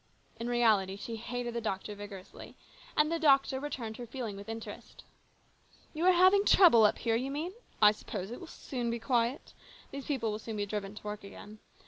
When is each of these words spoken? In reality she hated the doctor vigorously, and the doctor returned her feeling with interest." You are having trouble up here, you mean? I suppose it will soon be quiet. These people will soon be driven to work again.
In 0.39 0.49
reality 0.49 0.95
she 0.95 1.15
hated 1.15 1.53
the 1.53 1.61
doctor 1.61 1.93
vigorously, 1.93 2.55
and 2.97 3.11
the 3.11 3.19
doctor 3.19 3.59
returned 3.59 3.97
her 3.97 4.07
feeling 4.07 4.35
with 4.35 4.49
interest." 4.49 5.03
You 5.93 6.05
are 6.07 6.11
having 6.11 6.43
trouble 6.43 6.85
up 6.85 6.97
here, 6.97 7.15
you 7.15 7.29
mean? 7.29 7.53
I 7.83 7.91
suppose 7.91 8.31
it 8.31 8.39
will 8.39 8.47
soon 8.47 8.89
be 8.89 8.97
quiet. 8.97 9.53
These 9.91 10.05
people 10.07 10.31
will 10.31 10.39
soon 10.39 10.57
be 10.57 10.65
driven 10.65 10.95
to 10.95 11.03
work 11.03 11.23
again. 11.23 11.59